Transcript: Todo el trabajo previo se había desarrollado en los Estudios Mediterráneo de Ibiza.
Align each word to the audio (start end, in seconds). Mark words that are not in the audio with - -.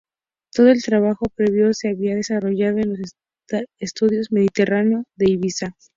Todo 0.51 0.69
el 0.69 0.81
trabajo 0.81 1.27
previo 1.35 1.75
se 1.75 1.89
había 1.89 2.15
desarrollado 2.15 2.79
en 2.79 2.89
los 2.97 3.15
Estudios 3.77 4.31
Mediterráneo 4.31 5.03
de 5.15 5.29
Ibiza. 5.29 5.75